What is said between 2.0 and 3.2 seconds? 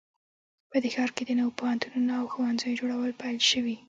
او ښوونځیو جوړول